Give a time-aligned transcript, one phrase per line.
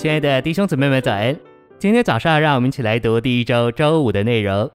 [0.00, 1.38] 亲爱的弟兄姊妹们，早安！
[1.78, 4.70] 今天早上，让我们一起来读第一周周五的内容。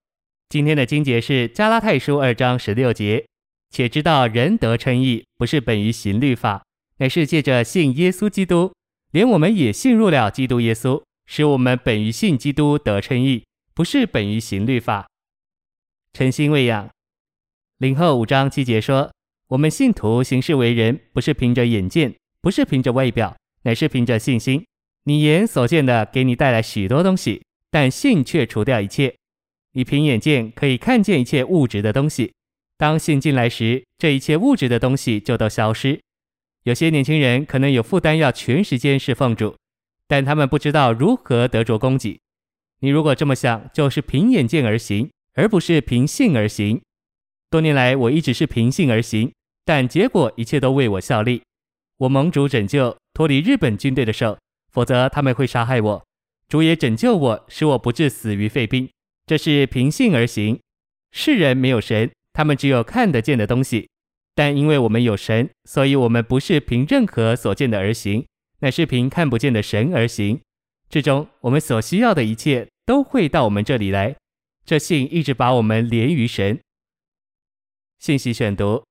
[0.50, 3.26] 今天的经节是加拉太书二章十六节，
[3.72, 6.64] 且知道人得称义，不是本于行律法，
[6.98, 8.72] 乃是借着信耶稣基督。
[9.14, 15.08] 连我们也信入了基督耶稣，使我们本于信基督得称义，不是本于行律法。
[16.14, 16.88] 诚心喂养，
[17.80, 19.12] 林后五章七节说：
[19.48, 24.64] 我们信徒行事为人，不是凭着眼见，不是凭着外表，乃是凭着信心。
[25.08, 29.16] 你眼所见的给你带来许多东西，但性却除掉一切。
[29.74, 32.34] 你凭眼见可以看见一切物质的东西，
[32.76, 36.00] 当性进来时，这一切物质的东西就都消失。
[36.64, 39.56] 有些年轻人可能有负担要全时间侍奉主，
[40.08, 42.20] 但他们不知道如何得着供给。
[42.80, 46.82] 你如果这么想，就是凭眼见而行，而不是凭信而行。
[47.52, 49.32] 多年来，我一直是凭信而行，
[49.64, 51.44] 但结果一切都为我效力。
[51.98, 54.38] 我盟主拯救，脱离日本军队的手，
[54.76, 56.06] 否则他们会杀害我。
[56.50, 58.90] 主也拯救我，使我不致死于肺病。
[59.26, 60.60] 这是凭信而行。
[61.12, 63.88] 世人没有神，他们只有看得见的东西；
[64.36, 68.28] 但因为我们有神，所以我们不是凭任何所见的而行，
[68.60, 70.42] 乃是凭看不见的神而行。
[70.90, 74.18] 至终，我们所需要的一切都会到我们这里来。
[74.66, 76.60] 这信一直把我们连于神。
[77.98, 78.84] 信息选读：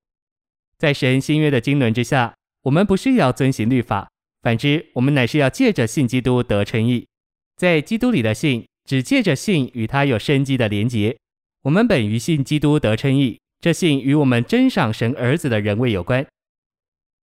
[0.78, 4.10] 在神新约的经纶之下，我们不是要遵行律法，
[4.44, 7.08] 反之，我们乃是要借着信基督得称义，
[7.56, 8.64] 在基督里的信。
[8.86, 11.16] 只借着信与他有生机的连结，
[11.62, 16.26] 我们本于信基督得称义，这信与我们真赏神儿子的人位有关。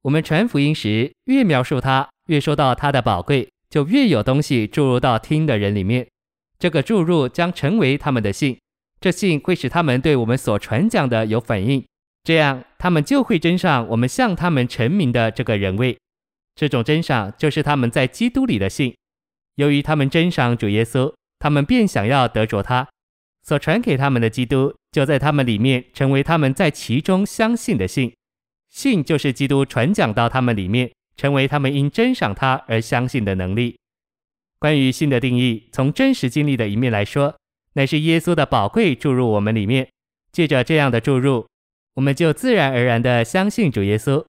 [0.02, 6.06] 我们传福音时，越描述他，越说到他的宝贵，就越有东西注入到听的人里面。
[6.60, 8.56] 这个注入将成为他们的信，
[9.00, 11.84] 这信会使他们对我们所传讲的有反应，
[12.22, 15.98] 这样他们就会真上我们向他们陈明的这个人位。
[16.58, 18.92] 这种珍赏就是他们在基督里的信。
[19.54, 21.14] 由于他们珍赏主耶稣。
[21.40, 22.88] 他们便想要得着他
[23.44, 28.12] 所传给他们的基督，就在他们里面成为他们在其中相信的信。
[28.68, 33.78] 信就是基督传讲到他们里面，成为他们因珍赏他而相信的能力。
[34.58, 37.36] 关于信的定义，从真实经历的一面来说，
[37.74, 39.88] 乃是耶稣的宝贵注入我们里面。
[40.32, 41.46] 借着这样的注入，
[41.94, 44.26] 我们就自然而然地相信主耶稣。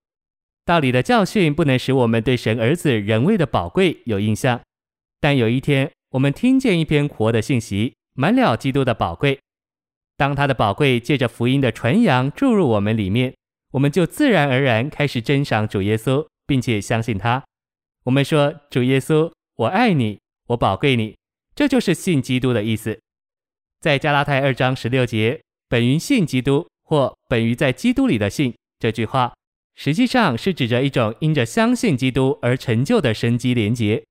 [0.70, 4.62] 道理的教训不能使我们对神儿子人位的宝贵有印象，
[5.20, 5.90] 但有一天。
[6.12, 9.40] 我们听见一篇活的信息，满了基督的宝贵。
[10.16, 13.34] 当他的宝贵借着福音的传扬注入我们里面，
[13.72, 17.44] 我们就自然而然开始珍赏主耶稣，并且相信他。
[18.04, 20.20] 我们说：“主耶稣，我爱你，
[20.50, 21.16] 我宝贵你。”
[21.56, 23.00] 这就是信基督的意思。
[23.80, 29.34] 在加拉太二章十六节，“本于信基督”或“本于在基督里的信”这句话，
[29.80, 34.04] 实际上是指着一种因着相信基督而成就的生机连结。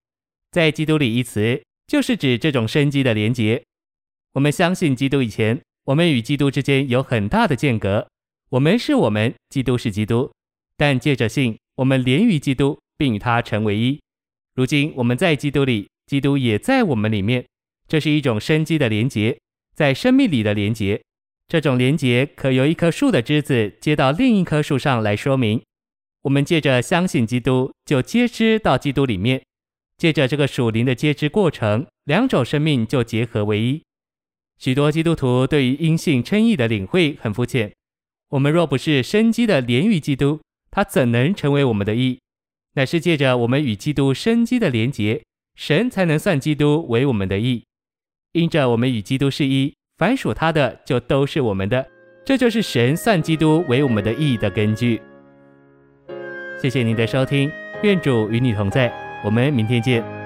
[0.51, 1.63] 在基督里一词。
[1.89, 3.65] 就是指这种生机的连结。
[4.35, 8.07] 我们相信基督以前，我们与基督之间有很大的间隔。
[8.51, 10.31] 我们是我们，基督是基督。
[10.77, 13.99] 但借着信，我们连于基督，并与他成为一。
[14.55, 17.43] 如今我们在基督里，基督也在我们里面。
[17.89, 19.41] 这是一种生机的连结，
[19.75, 21.01] 在生命里的连结。
[21.49, 25.63] 这种连结可由一棵树的枝子接到另一棵树上来说明。
[26.23, 29.43] 我们借着相信基督，就接枝到基督里面。
[29.97, 33.83] 借着这个属灵的接枝过程，两种生命就结合为一。
[34.59, 37.73] 许多基督徒对于因信称义的领会很肤浅。
[38.29, 42.21] 我们若不是生机的连于基督，他怎能成为我们的义？
[42.75, 45.25] 乃是借着我们与基督生机的连结，
[45.57, 47.65] 神才能算基督为我们的义。
[48.33, 51.85] 因着我们与基督是一，凡属他的就都是我们的。
[52.25, 55.01] 这就是神算基督为我们的意义的根据。
[56.61, 57.51] 谢谢您的收听，
[57.83, 58.93] 愿主与你同在。
[59.25, 60.18] 我们明天见。